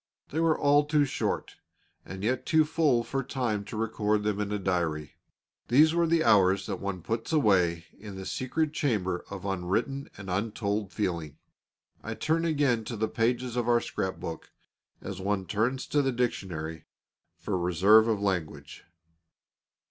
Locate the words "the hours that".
6.07-6.79